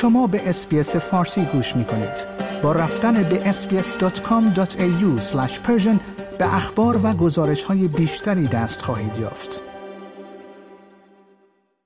[0.00, 2.26] شما به اسپیس فارسی گوش می کنید.
[2.62, 5.20] با رفتن به sbs.com.au
[6.38, 9.60] به اخبار و گزارش های بیشتری دست خواهید یافت.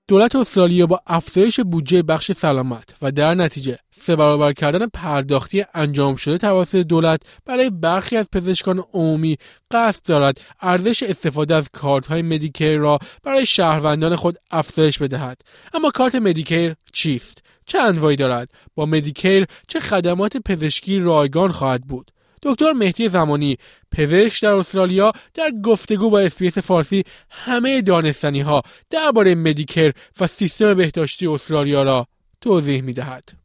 [0.08, 6.16] دولت استرالیا با افزایش بودجه بخش سلامت و در نتیجه سه برابر کردن پرداختی انجام
[6.16, 9.36] شده توسط دولت برای برخی از پزشکان عمومی
[9.70, 15.36] قصد دارد ارزش استفاده از کارت های مدیکیر را برای شهروندان خود افزایش بدهد
[15.72, 22.10] اما کارت مدیکر چیست چه انواعی دارد با مدیکر چه خدمات پزشکی رایگان خواهد بود
[22.42, 23.56] دکتر مهدی زمانی
[23.92, 29.92] پزشک در استرالیا در گفتگو با اس بی اس فارسی همه دانستنی ها درباره مدیکر
[30.20, 32.06] و سیستم بهداشتی استرالیا را
[32.40, 33.43] توضیح می دهد.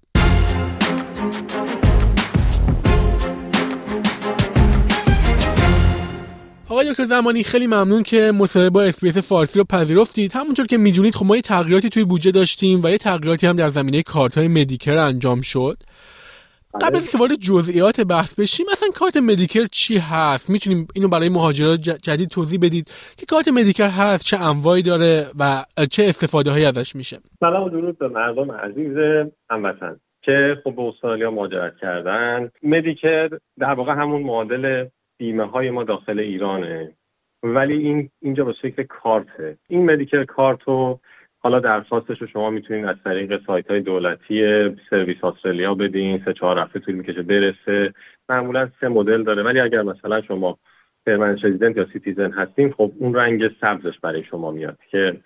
[6.80, 10.34] آقای دکتر زمانی خیلی ممنون که مصاحبه با اس بی اس فارسی رو پذیرفتید.
[10.34, 13.70] همونطور که می‌دونید خب ما یه تغییراتی توی بودجه داشتیم و یه تغییراتی هم در
[13.70, 15.78] زمینه کارت های مدیکر انجام شد.
[16.82, 17.12] قبل از.
[17.12, 22.30] که وارد جزئیات بحث بشیم مثلا کارت مدیکر چی هست؟ می‌تونیم اینو برای مهاجران جدید
[22.30, 27.18] توضیح بدید که کارت مدیکر هست چه انواعی داره و چه استفاده هایی ازش میشه.
[27.40, 28.98] سلام و درود به مردم عزیز
[29.50, 30.00] هموطن.
[30.24, 32.50] که خب به استرالیا مهاجرت کردن.
[32.64, 34.86] مدیکر در واقع همون معادل
[35.20, 36.92] بیمه های ما داخل ایرانه.
[37.44, 39.58] ولی این اینجا به شکل کارته.
[39.68, 41.00] این مدیکر کارت رو
[41.40, 46.60] حالا درخواستش رو شما می‌تونید از طریق سایت های دولتی سرویس استرالیا بدین سه چهار
[46.60, 47.94] هفته طول می‌کشه برسه.
[48.30, 49.44] معمولا سه مدل داره.
[49.44, 50.58] ولی اگر مثلا شما
[51.06, 55.18] permanent resident یا citizen هستین خب اون رنگ سبزش برای شما میاد که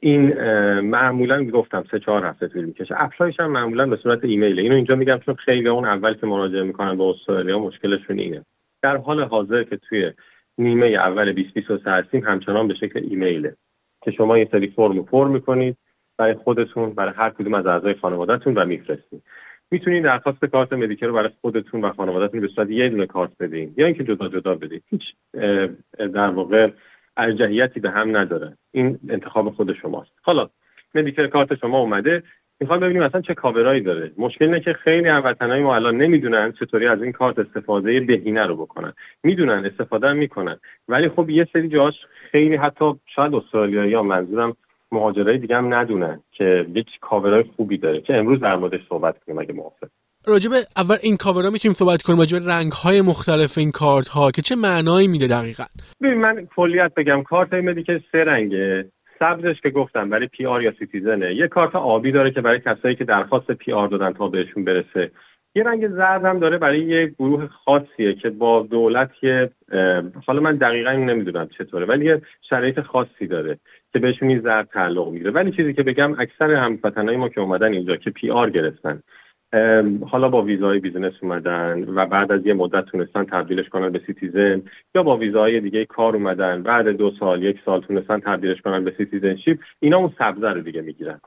[0.00, 0.32] این
[0.80, 2.94] معمولا گفتم سه چهار هفته طول می‌کشه.
[2.98, 4.58] apply ش هم معمولا به صورت ایمیل.
[4.58, 8.44] اینو اینجا میگم چون خیلی اون اول که مراجعه می‌کنن به استرالیا مشکلشون اینه.
[8.82, 10.12] در حال حاضر که توی
[10.58, 13.56] نیمه اول 2023 هستیم همچنان به شکل ایمیله
[14.02, 15.76] که شما یه سری فرم پر می‌کنید
[16.18, 19.22] برای خودتون برای هر کدوم از اعضای خانوادهتون و میفرستید.
[19.70, 23.74] می‌تونید درخواست کارت مدیکر رو برای خودتون و خانوادهتون به صورت یه دونه کارت بدین
[23.76, 25.02] یا اینکه جدا جدا بدید هیچ
[25.98, 26.70] در واقع
[27.16, 28.56] ارجحیتی به هم نداره.
[28.72, 30.12] این انتخاب خود شماست.
[30.22, 30.50] حالا
[30.94, 32.22] مدیکر کارت شما اومده.
[32.60, 34.12] می‌خوام ببینیم اصلا چه کاورایی داره.
[34.18, 38.56] مشکل اینه که خیلی هموطنای ما الان نمی‌دونن چطوری از این کارت استفاده بهینه رو
[38.56, 38.92] بکنن.
[39.22, 40.56] می‌دونن استفاده می‌کنن.
[40.88, 41.94] ولی خب یه سری جاش
[42.32, 42.84] خیلی حتی
[43.14, 44.56] شاید استرالیا یا منظورم
[44.92, 49.38] مهاجرای دیگه هم ندونن که یک کاورای خوبی داره که امروز در موردش صحبت کنیم
[49.38, 49.88] اگه موافق.
[50.26, 54.42] راجب اول این کاورا می‌تونیم صحبت کنیم راجب رنگ های مختلف این کارت ها که
[54.42, 55.64] چه معنایی میده دقیقا؟
[56.02, 58.84] ببین من کلیت بگم کارت مدیکر سه رنگه.
[59.20, 62.94] سبزش که گفتم برای PR یا citizen ه یه کارت آبی داره که برای کسایی
[62.94, 65.10] که درخواست PR دادن تا بهشون برسه.
[65.54, 69.50] یه رنگ زرد هم داره برای یه گروه خاصیه که با دولت یه
[70.26, 73.58] حالا من دقیقا نمی‌دونم چطوره ولی یه شرایط خاصی داره
[73.92, 75.30] که بهشون این زرد تعلق می‌گیره.
[75.30, 79.02] ولی چیزی که بگم اکثر هموطنهای ما که اومدن اینجا که PR گرفتن
[80.08, 84.62] حالا با ویزای business اومدن و بعد از یه مدت تونستن تبدیلش کنن به citizen
[84.94, 88.94] یا با ویزای دیگه کار اومدن بعد دو سال یک سال تونستن تبدیلش کنن به
[88.96, 91.20] citizenship اینا اون سبزه رو دیگه می‌گیرن.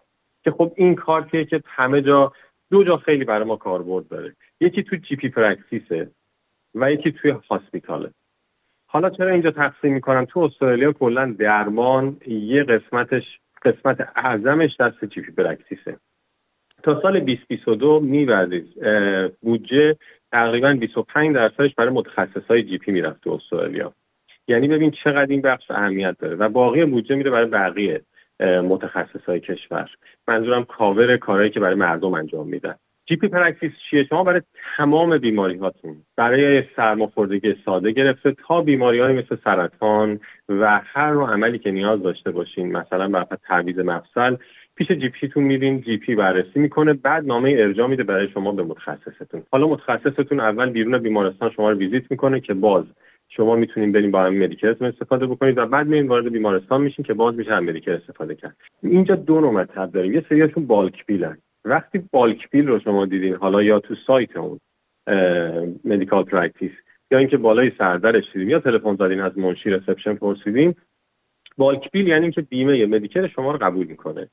[0.43, 2.33] که خب این کارتیه که همه جا
[2.71, 4.35] دو جا خیلی برای ما کاربرد داره.
[4.59, 6.09] یکی تو GP practice ه
[6.75, 8.09] و یکی توی hospital ه.
[8.85, 15.21] حالا چرا اینجا تقسیم می‌کنم؟ تو استرالیا کلا درمان یه قسمتش قسمت اعظمش دست GP
[15.21, 15.97] practice ه.
[16.83, 18.67] تا سال 2022 میوردید
[19.41, 19.97] بودجه
[20.31, 23.93] تقریبا 25 درصدش برای متخصص های GP می‌رفت تو استرالیا.
[24.47, 28.01] یعنی ببین چقدر این بخش اهمیت داره و باقی بودجه میره برای بقیه
[28.39, 29.89] متخصص های کشور.
[30.27, 32.75] منظورم کاور کارهایی که برای مردم انجام میدن.
[33.05, 34.41] GP practice چیه؟ شما برای
[34.77, 41.29] تمام بیماری هاتون برای سرماخوردگی ساده گرفته تا بیماری های مثل سرطان و هر نوع
[41.29, 44.35] عملی که نیاز داشته باشین مثلا برای تعویض مفصل
[44.75, 49.43] پیش GP تون میرین GP بررسی می‌کنه بعد نامه ارجاع میده برای شما به متخصصتون.
[49.51, 52.85] حالا متخصصتون اول بیرون بیمارستان شما رو ویزیت می‌کنه که باز
[53.29, 57.05] شما می‌تونین بریم با همین Medicare تون استفاده بکنید و بعد میرین وارد بیمارستان میشین
[57.05, 58.55] که باز میشه هم Medicare استفاده کرد.
[58.83, 60.13] اینجا دو نوع مطلب داریم.
[60.13, 64.37] یه سریاشون bulk bill ان وقتی bulk bill رو شما دیدین حالا یا تو سایت
[64.37, 64.59] اون
[65.85, 66.71] medical practice
[67.11, 70.75] یا اینکه بالای سردرش دیدیم یا تلفن زدین از منشی reception پرسیدین
[71.57, 74.29] bulk bill یعنی که بیمه Medicare شما رو قبول می‌کنه.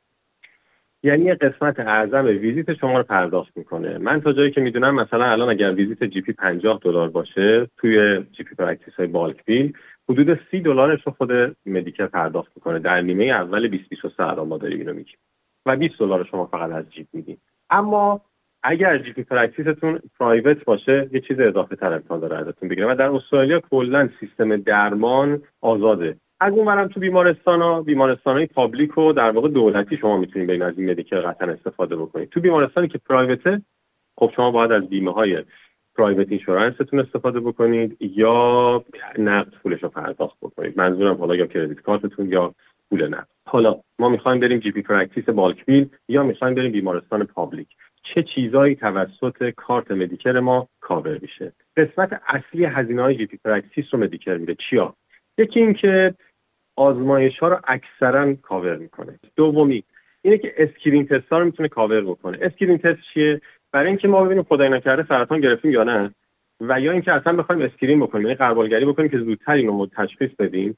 [1.02, 3.99] یعنی قسمت اعظم ویزیت شما رو پرداخت می‌کنه.
[3.99, 8.55] من تا جایی که می‌دونم مثلا الان اگر ویزیت GP 50 دلار باشه توی GP
[8.55, 9.73] practice های bulk bill
[10.08, 12.79] حدود 30 دلارش رو خود Medicare پرداخت می‌کنه.
[12.79, 15.17] در نیمه اول 2023 الان ما داریم اینو میگیم.
[15.67, 17.37] و 20 دلار شما فقط از جیب میدین.
[17.70, 18.20] اما
[18.62, 22.94] اگر GP practice تون private باشه یه چیز اضافه تر امکان داره ازتون بگیره و
[22.94, 26.17] در استرالیا کلا سیستم درمان آزاده.
[26.41, 30.63] از اون تو بیمارستان ها بیمارستان های public و در واقع دولتی شما می‌تونید بین
[30.63, 33.62] از این Medicare قطعا استفاده بکنید تو بیمارستانی که private ه
[34.17, 35.45] خب شما باید از بیمه های
[35.95, 38.85] private insurance تون استفاده بکنید یا
[39.19, 40.79] نقد پولش رو پرداخت بکنید.
[40.79, 42.55] منظورم حالا یا credit card تون یا
[42.91, 43.29] پول نقد.
[43.47, 47.69] حالا ما می‌خوایم بریم GP practice bulk bill یا می‌خوایم بریم بیمارستان public.
[48.03, 54.01] چه چیزایی توسط کارت Medicare ما کاور میشه؟ قسمت اصلی هزینه های GP practice رو
[54.01, 54.57] Medicare میده.
[54.71, 54.95] چیا؟
[55.39, 56.15] یکی اینکه
[56.81, 59.19] آزمایش ها رو اکثرا کاور می‌کنه.
[59.37, 59.85] دومی
[60.23, 62.38] اینه که screen test ها رو می‌تونه کاور بکنه.
[62.41, 63.41] screen test چیه؟
[63.73, 66.15] برای اینکه ما ببینیم خدای نکرده سرطان گرفتیم یا نه؟
[66.61, 70.77] و یا اینکه اصلا بخوایم screen بکنیم یعنی غربالگری بکنیم که زودتر اینو تشخیص بدیم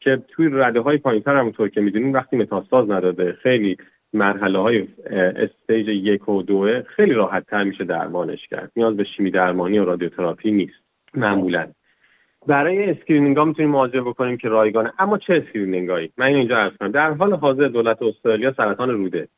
[0.00, 3.76] که توی رده های پایینتر همونطور که می‌دونیم وقتی متاستاز نداده خیلی
[4.12, 8.72] مرحله های stage یک و دوه خیلی راحت تر میشه درمانش کرد.
[8.76, 10.82] نیاز به شیمی درمانی و رادیوتراپی نیست
[11.14, 11.66] معمولا.
[12.46, 14.92] برای screening ها می‌تونیم مراجعه بکنیم که رایگانه.
[14.98, 19.28] اما چه screening هایی من اینجا عرض در حال حاضر دولت استرالیا سرطان روده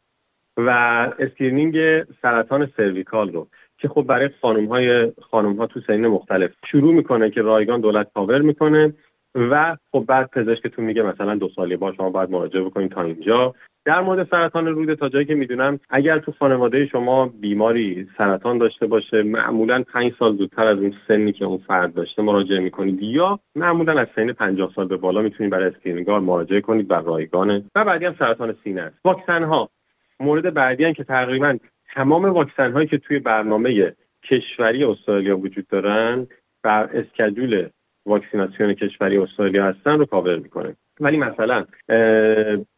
[0.56, 0.70] و
[1.18, 3.48] screening سرطان cervical رو
[3.78, 8.12] که خب برای خانم های خانم ها تو سنین مختلف شروع می‌کنه که رایگان دولت
[8.14, 8.94] کاور می‌کنه
[9.34, 13.54] و خب بعد پزشکتون میگه مثلا دو سالی با شما باید مراجعه بکنید تا اینجا.
[13.84, 18.86] در مورد سرطان روده تا جایی که می‌دونم اگر تو خانواده شما بیماری سرطان داشته
[18.86, 23.02] باشه معمولا پنج سال زودتر از اون سنی که اون فرد داشته مراجعه می‌کنید.
[23.02, 27.64] یا معمولا از سن 50 سال به بالا می‌تونید برای screening مراجعه کنید بر رایگانه
[27.74, 28.96] و بعدی هم سرطان سینه است.
[29.04, 29.68] واکسن ها
[30.20, 31.58] مورد بعدی که تقریبا
[31.94, 33.92] تمام واکسن هایی که توی برنامه
[34.24, 36.26] کشوری استرالیا وجود دارن
[36.62, 37.68] بر schedule
[38.06, 40.76] واکسیناسیون کشوری استرالیا هستن رو کاور می‌کنه.
[41.00, 41.64] ولی مثلا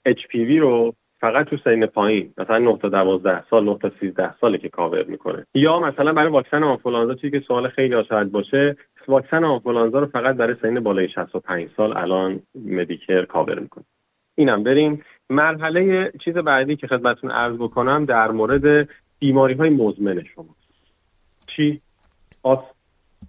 [0.08, 4.58] HPV رو فقط تو سنین پایین مثلا 9 تا 12 سال 9 تا 13 ساله
[4.58, 5.46] که کاور می‌کنه.
[5.54, 8.76] یا مثلا برای واکسن آنفولانزا چیزی که سوال خیلی شاید باشه
[9.08, 13.84] واکسن آنفولانزا رو فقط برای سنین بالای 65 سال الان Medicare cover می‌کنه.
[14.34, 15.02] اینم بریم.
[15.30, 20.56] مرحله چیز بعدی که خدمتتون عرض بکنم در مورد بیماری های مزمن شما.
[21.46, 21.80] چی؟
[22.42, 22.58] آسم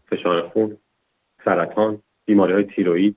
[0.10, 0.78] فشار خون
[1.45, 3.16] سرطان بیماری های تیروید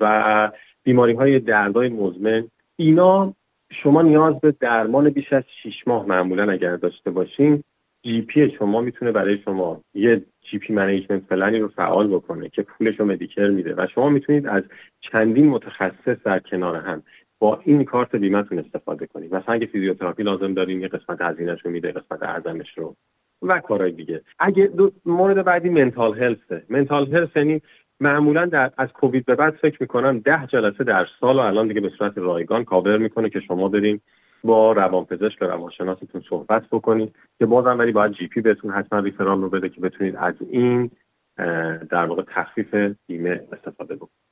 [0.00, 0.50] و
[0.84, 2.48] بیماری های دردای مزمن.
[2.76, 3.34] اینا
[3.82, 7.62] شما نیاز به درمان بیش از 6 ماه معمولا اگر داشته باشین
[8.02, 13.00] GP شما می‌تونه برای شما یه GP management plan ی رو فعال بکنه که پولش
[13.00, 14.62] رو Medicare میده و شما می‌تونید از
[15.00, 17.02] چندین متخصص در کنار هم
[17.38, 19.34] با این کارت بیمهتون استفاده کنید.
[19.34, 22.96] مثلا اگه فیزیوتراپی لازم دارین یه قسمت هزینهش رو میده قسمت اعظمش رو
[23.42, 24.22] و کارهای دیگه.
[24.38, 24.70] اگه
[25.04, 27.62] مورد بعدی mental health ه mental health یعنی
[28.02, 31.80] معمولا در از کووید به بعد فکر می‌کنم ده جلسه در سال و الان دیگه
[31.80, 34.02] به صورت رایگان کاور می‌کنه که شما بریم
[34.44, 39.48] با روانپزشک و روانشناستون صحبت بکنید که بازم ولی باید GP بهتون حتما referral رو
[39.48, 40.90] بده که بتونید از این
[41.90, 42.74] در واقع تخفیف
[43.06, 44.22] بیمه استفاده بکنید.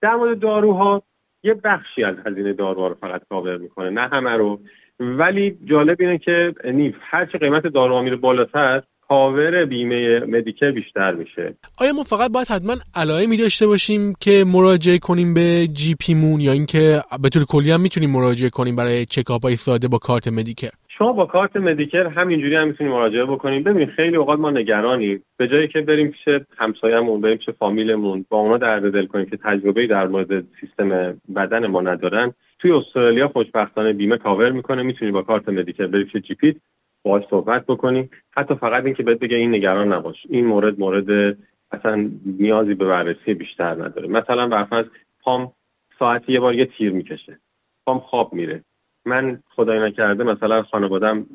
[0.00, 1.02] در مورد داروها
[1.42, 4.60] یه بخشی از هزینه داروها رو فقط کاور می‌کنه نه همه رو.
[5.00, 11.54] ولی جالب اینه که نیف هرچی قیمت داروها میره بالاتر کاور بیمه Medicare بیشتر میشه.
[11.80, 16.52] آیا ما فقط باید حتما علائمی داشته باشیم که مراجعه کنیم به GP مون یا
[16.52, 20.70] اینکه به طور کلی هم می‌تونیم مراجعه کنیم برای چکاپ های ساده با کارت Medicare
[20.98, 23.62] شما با کارت Medicare همینجوری هم می‌تونیم مراجعه بکنیم.
[23.62, 25.22] ببین خیلی اوقات ما نگرانیم.
[25.36, 29.38] به جایی که بریم پیش همسایه‌مون بریم پیش فامیلمون با اونا درد دل کنیم که
[29.44, 32.34] تجربه در مورد سیستم بدن ما ندارن.
[32.58, 34.82] توی استرالیا خوشبختانه بیمه کاور می‌کنه.
[34.82, 36.56] می‌تونی با کارت Medicare بری پیش جی
[37.06, 38.10] باهاش صحبت بکنیم.
[38.36, 40.16] حتی فقط اینکه بهت بگه این نگران نباش.
[40.28, 41.36] این مورد مورد
[41.72, 44.08] اصلا نیازی به بررسی بیشتر نداره.
[44.08, 44.86] مثلا برفرض
[45.20, 45.52] پام
[45.98, 47.38] ساعتی یه بار یه تیر می‌کشه.
[47.86, 48.62] پام خواب میره.
[49.04, 51.26] من خدای نکرده مثلا خانوادم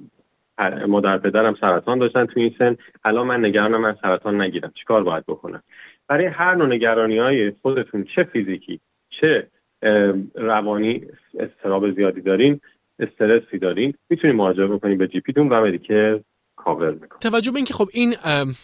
[0.87, 2.77] مادر پدرم سرطان داشتن تو این سن.
[3.03, 4.71] الان من نگرانم من سرطان نگیرم.
[4.75, 5.63] چیکار باید بکنم؟
[6.07, 9.47] برای هر نوع نگرانی های خودتون چه فیزیکی چه
[10.35, 11.01] روانی
[11.39, 12.59] استراب زیادی دارین
[13.01, 16.20] استرسی دارین می‌تونید مراجعه بکنید به جی پیتون و مدیکر
[16.55, 18.15] کاور می‌کنه توجه به اینکه خب این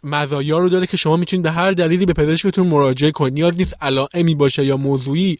[0.03, 3.33] مزایا رو داره که شما می‌تونید به هر دلیلی به پزشکتون مراجعه کنید.
[3.33, 5.37] نیاز نیست علائمی باشه یا موضوعی.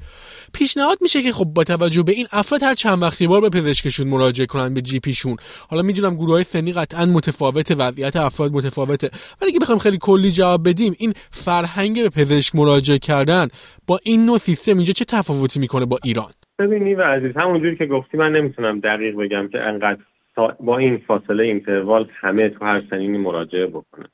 [0.53, 4.07] پیشنهاد میشه که خب با توجه به این افراد هر چند وقتی بار به پزشکشون
[4.07, 5.37] مراجعه کنن به جی پیشون
[5.69, 9.09] حالا می‌دونم گروه های سنی قطعا متفاوته وضعیت افراد متفاوته.
[9.41, 13.47] ولی اگه بخوام خیلی کلی جواب بدیم این فرهنگ به پزشک مراجعه کردن
[13.87, 17.85] با این نوع سیستم اینجا چه تفاوتی می‌کنه با ایران؟ ببینی و عزیز همونجوری که
[17.85, 20.01] گفتی من نمی‌تونم دقیق بگم که انقدر
[20.59, 24.07] با این فاصله interval همه تو هر سنینی مراجعه بکنن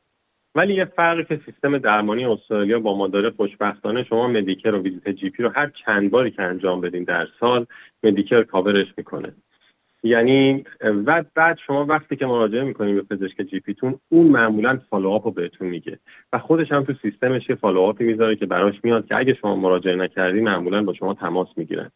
[0.56, 5.10] ولی یه فرقی که سیستم درمانی استرالیا با ما داره خوشبختانه شما Medicare و ویزیت
[5.10, 7.66] GP رو هر چند باری که انجام بدین در سال
[8.04, 9.34] Medicare cover ش می‌کنه.
[10.04, 15.26] یعنی و بعد شما وقتی که مراجعه می‌کنید به پزشک GP تون اون معمولا follow-up
[15.26, 16.00] رو بهتون میگه
[16.34, 19.56] و خودش هم تو سیستمش یه follow-up ی می‌ذاره که براش میاد که اگه شما
[19.56, 21.92] مراجعه نکردی معمولا با شما تماس می‌گیرن.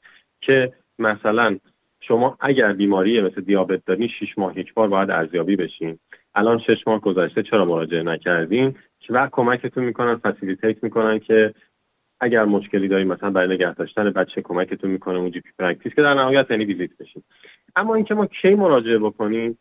[0.48, 1.58] که مثلا
[2.00, 6.00] شما اگر بیماری مثل دیابت دارین شش ماه یک بار باید ارزیابی بشین.
[6.36, 8.76] الان شش ماه گذشته چرا مراجعه نکردین؟
[9.10, 11.54] و کمکتون می‌کنن facilitate می‌کنن که
[12.20, 16.14] اگر مشکلی داریم مثلا برای نگه داشتن بچه کمکتون می‌کنه اون GP practice که در
[16.14, 17.24] نهایت یعنی ویزیت بشین.
[17.76, 19.58] اما اینکه ما کی مراجعه بکنیم؟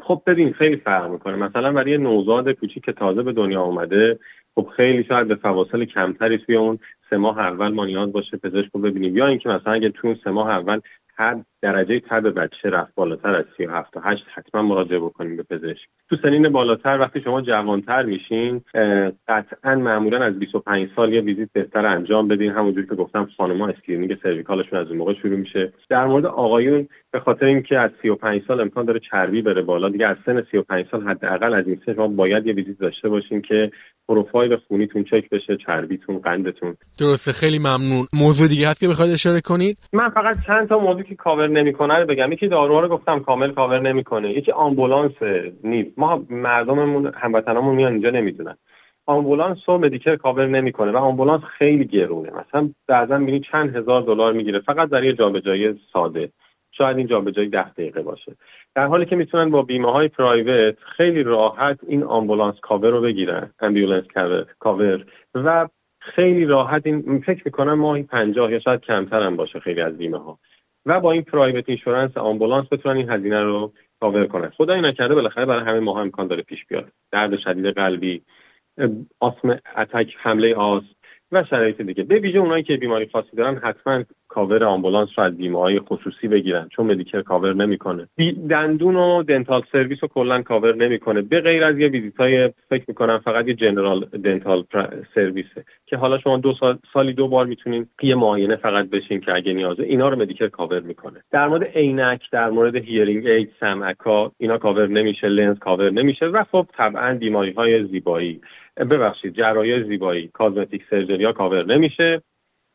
[0.00, 1.36] خب ببین خیلی فرق می‌کنه.
[1.36, 4.18] مثلا برای نوزاد کوچیک که تازه به دنیا اومده
[4.54, 6.78] خب خیلی شاید به فواصل کمتری توی اون
[7.10, 9.16] سه ماه اول ما نیاز باشه پزشک رو ببینیم.
[9.16, 10.80] یا اینکه مثلا اگه توی اون سه ماه اول
[11.16, 15.88] هر درجه تب بچه رفت بالاتر از 37 تا 8 حتما مراجعه بکنیم به پزشک.
[16.10, 18.62] تو سنین بالاتر وقتی شما جوانتر میشین
[19.28, 22.50] قطعا معمولا از 25 سال یه ویزیت بهتر انجام بدین.
[22.52, 25.72] همونجوری که گفتم خانم‌ها screening cervical شون از اون موقع شروع میشه.
[25.88, 30.06] در مورد آقایون به خاطر اینکه از 35 سال امکان داره چربی بره بالا دیگه
[30.06, 33.70] از سن 35 سال حداقل از این سن شما باید یه ویزیت داشته باشین که
[34.08, 36.76] پروفایل خونیتون چک بشه چربیتون قندتون.
[37.00, 38.06] درسته خیلی ممنون.
[38.12, 41.98] موضوع دیگه هست که بخواید اشاره کنید؟ من فقط چند تا موضوع که کاور نمی‌کنه
[41.98, 42.32] رو بگم.
[42.32, 44.30] یکی داروها رو گفتم کامل کاور نمی‌کنه.
[44.30, 45.12] یکی آمبولانس
[45.64, 45.98] نیست.
[45.98, 48.56] ما مردممون هموطنامون میان اینجا نمی‌دونن.
[49.06, 52.30] آمبولانس رو Medicare cover نمی‌کنه و آمبولانس خیلی گرونه.
[52.30, 54.60] مثلا بعضا می‌بینی چند هزار دلار می‌گیره.
[54.60, 56.28] فقط یه جابجایی ساده.
[56.72, 58.32] شاید این جابجایی ده دقیقه باشه.
[58.74, 63.50] در حالی که می‌تونن با بیمه های private خیلی راحت این آمبولانس کاور رو بگیرن.
[63.60, 64.04] ambulance
[64.58, 65.68] کاور و
[66.00, 70.18] خیلی راحت این فکر می‌کنم ماهی پنجاه یا شاید کمتر هم باشه خیلی از بیمه
[70.18, 70.38] ها
[70.86, 74.50] و با این private insurance آمبولانس بتونن این هزینه رو کاور کنن.
[74.50, 76.92] خدای نکرده بالاخره برای همه ما امکان داره پیش بیاد.
[77.12, 78.22] درد شدید قلبی
[79.20, 80.82] آسم attack حمله آسم
[81.34, 82.02] و شرایط دیگه.
[82.02, 86.28] به ویژه اونایی که بیماری خاصی دارن حتما کاور آمبولانس رو از بیمه های خصوصی
[86.28, 88.08] بگیرن چون Medicare cover نمی‌کنه.
[88.50, 91.22] دندون و dental service رو کلا کاور نمی‌کنه.
[91.22, 94.64] به غیر از یه ویزیت های فکر می‌کنم فقط یه general dental
[95.14, 99.34] سرویسه که حالا شما دو سال سالی دو بار می‌تونین یه معاینه فقط بشین که
[99.34, 101.20] اگه نیازه اینا رو Medicare cover می‌کنه.
[101.32, 106.44] در مورد عینک در مورد hearing aid سمعکا اینا کاور نمیشه لنز کاور نمیشه و
[106.52, 108.40] خب طبعا بیماری های زیبایی.
[108.76, 112.22] ببخشید جراحی زیبایی cosmetic surgery ها کاور نمیشه.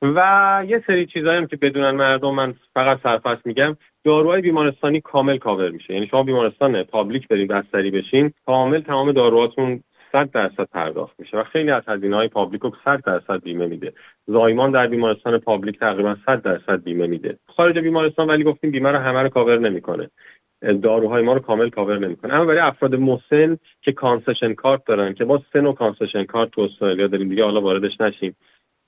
[0.01, 5.37] و یه سری چیزایی هم که بدونن مردم من فقط سرفصل میگم داروهای بیمارستانی کامل
[5.37, 5.93] کاور میشه.
[5.93, 11.37] یعنی شما بیمارستان public برید بستری بشین کامل تمام داروهاتون صد درصد پرداخت میشه.
[11.37, 13.93] و خیلی از هزینه های public رو صد درصد بیمه میده.
[14.27, 17.37] زایمان در بیمارستان public تقریبا صد درصد بیمه میده.
[17.47, 20.09] خارج بیمارستان ولی گفتیم بیمه رو همه رو کاور نمی‌کنه.
[20.61, 22.33] داروهای ما رو کامل کاور نمی‌کنه.
[22.33, 26.61] اما برای افراد مسن که concession card دارن که با سن و concession card تو
[26.61, 28.35] استرالیا داریم دیگه حالا واردش نشیم.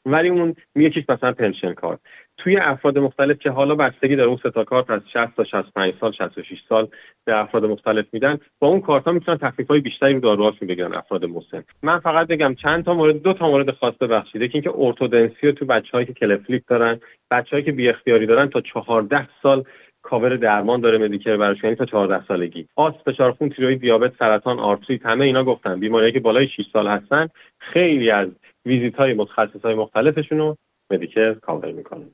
[0.05, 1.99] ولی اون یکیش مثلا pension card.
[2.37, 6.11] توی افراد مختلف که حالا بستگی داره اون ستا کارت از 60 تا 65 سال
[6.11, 6.87] 66 سال
[7.25, 10.93] به افراد مختلف میدن با اون کارت ها می‌تونن تخفیف های بیشتری رو داروهاشون بگیرن
[10.93, 11.63] افراد مسن.
[11.83, 14.41] من فقط بگم چند تا مورد دو تا مورد خاص ببخشید.
[14.41, 16.99] که اینکه ارتودنسی رو تو بچه‌هایی که cleft lip دارن
[17.31, 19.63] بچه‌هایی که بی اختیاری دارن تا 14 سال
[20.01, 22.67] کاور درمان داره Medicare براش یعنی تا 14 سالگی.
[22.75, 26.87] آسم فشار خون تیروید دیابت سرطان آرتریت همه اینا گفتن بیماریایی که بالای 6 سال
[26.87, 27.27] هستن
[27.59, 28.27] خیلی از
[28.65, 30.57] ویزیت های متخصص های مختلفشون رو
[30.91, 32.05] Medicare cover می‌کنه.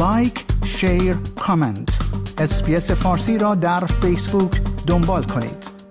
[0.00, 1.14] like share
[1.46, 1.98] comment
[2.38, 4.52] SBS فارسی را در فیسبوک
[4.88, 5.81] دنبال کنید.